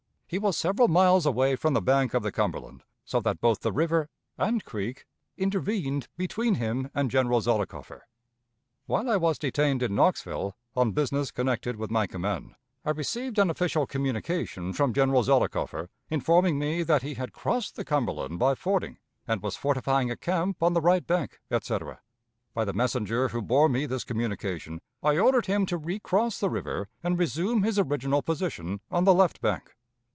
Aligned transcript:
He 0.33 0.39
was 0.39 0.55
several 0.55 0.87
miles 0.87 1.25
away 1.25 1.57
from 1.57 1.73
the 1.73 1.81
bank 1.81 2.13
of 2.13 2.23
the 2.23 2.31
Cumberland, 2.31 2.83
so 3.03 3.19
that 3.19 3.41
both 3.41 3.59
the 3.59 3.71
river 3.73 4.07
and 4.37 4.63
creek 4.63 5.05
intervened 5.35 6.07
between 6.15 6.55
him 6.55 6.89
and 6.95 7.11
General 7.11 7.41
Zollicoffer. 7.41 8.03
While 8.85 9.09
I 9.09 9.17
was 9.17 9.37
detained 9.37 9.83
in 9.83 9.93
Knoxville, 9.93 10.55
on 10.73 10.93
business 10.93 11.31
connected 11.31 11.75
with 11.75 11.91
my 11.91 12.07
command, 12.07 12.55
I 12.85 12.91
received 12.91 13.39
an 13.39 13.49
official 13.49 13.85
communication 13.85 14.71
from 14.71 14.93
General 14.93 15.21
Zollicoffer, 15.23 15.89
informing 16.09 16.57
me 16.57 16.81
that 16.83 17.01
he 17.01 17.15
had 17.15 17.33
crossed 17.33 17.75
the 17.75 17.83
Cumberland 17.83 18.39
by 18.39 18.55
fording, 18.55 18.99
and 19.27 19.43
was 19.43 19.57
fortifying 19.57 20.09
a 20.09 20.15
camp 20.15 20.63
on 20.63 20.71
the 20.71 20.79
right 20.79 21.05
bank, 21.05 21.41
etc. 21.51 21.99
By 22.53 22.63
the 22.63 22.71
messenger 22.71 23.27
who 23.27 23.41
bore 23.41 23.67
me 23.67 23.85
this 23.85 24.05
communication 24.05 24.79
I 25.03 25.17
ordered 25.17 25.47
him 25.47 25.65
to 25.65 25.77
recross 25.77 26.39
the 26.39 26.49
river 26.49 26.87
and 27.03 27.19
resume 27.19 27.63
his 27.63 27.77
original 27.77 28.21
position 28.21 28.79
on 28.89 29.03
the 29.03 29.13
left 29.13 29.41
bank. 29.41 29.75